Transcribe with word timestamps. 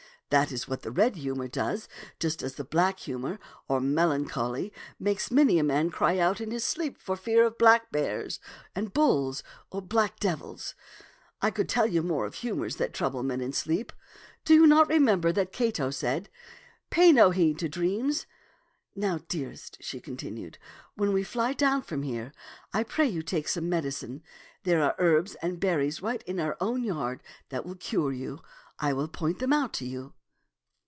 That 0.33 0.53
is 0.53 0.65
what 0.65 0.83
the 0.83 0.91
red 0.91 1.17
humor 1.17 1.49
does, 1.49 1.89
just 2.17 2.41
as 2.41 2.55
the 2.55 2.63
black 2.63 2.99
humor, 2.99 3.37
or 3.67 3.81
melancholy, 3.81 4.71
makes 4.97 5.29
many 5.29 5.59
a 5.59 5.63
man 5.63 5.89
cry 5.89 6.19
out 6.19 6.39
in 6.39 6.51
his 6.51 6.63
sleep 6.63 6.97
for 6.97 7.17
fear 7.17 7.43
of 7.45 7.57
black 7.57 7.91
bears 7.91 8.39
and 8.73 8.93
bulls 8.93 9.43
or 9.73 9.81
black 9.81 10.21
devils. 10.21 10.73
I 11.41 11.51
could 11.51 11.67
tell 11.67 11.83
of 11.83 12.05
more 12.05 12.29
humors 12.29 12.77
that 12.77 12.93
trouble 12.93 13.23
men 13.23 13.41
in 13.41 13.51
sleep. 13.51 13.91
Do 14.45 14.53
you 14.53 14.65
not 14.65 14.87
remember 14.87 15.33
that 15.33 15.51
Cato 15.51 15.89
said, 15.89 16.29
*Pay 16.89 17.11
no 17.11 17.31
heed 17.31 17.59
to 17.59 17.67
dreams'? 17.67 18.25
Now, 18.95 19.19
dearest," 19.27 19.79
she 19.81 19.99
continued," 19.99 20.57
when 20.95 21.11
we 21.11 21.23
fly 21.25 21.51
down 21.51 21.81
from 21.81 22.03
here, 22.03 22.31
I 22.73 22.83
pray 22.83 23.05
you 23.05 23.21
take 23.21 23.49
some 23.49 23.67
medicine. 23.67 24.23
There 24.63 24.81
are 24.81 24.95
herbs 24.97 25.35
and 25.41 25.59
berries 25.59 26.01
right 26.01 26.23
in 26.23 26.39
our 26.39 26.55
own 26.61 26.85
yard 26.85 27.21
that 27.49 27.65
will 27.65 27.75
cure 27.75 28.13
you. 28.13 28.39
I 28.79 28.93
will 28.93 29.09
point 29.09 29.39
them 29.39 29.51
out 29.51 29.73
to 29.73 29.85
you." 29.85 30.13